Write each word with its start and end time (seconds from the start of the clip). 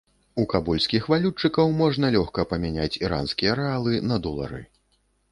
У 0.41 0.43
кабульскіх 0.51 1.03
валютчыкаў 1.13 1.75
можна 1.81 2.09
лёгка 2.15 2.45
памяняць 2.53 2.99
іранскія 3.05 3.51
рэалы 3.59 3.93
на 4.13 4.17
долары. 4.25 4.61